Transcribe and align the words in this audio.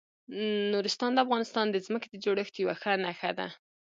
نورستان 0.73 1.11
د 1.13 1.17
افغانستان 1.25 1.65
د 1.71 1.77
ځمکې 1.85 2.07
د 2.11 2.15
جوړښت 2.23 2.53
یوه 2.63 2.75
ښه 2.81 2.91
نښه 3.03 3.31
ده. 3.39 3.47